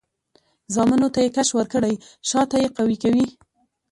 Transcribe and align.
زامنو 0.73 1.07
ته 1.15 1.19
یې 1.23 1.29
کش 1.35 1.49
ورکړی؛ 1.55 1.93
شاته 2.29 2.55
یې 2.63 2.67
قوي 2.77 2.97
کوي. 3.03 3.25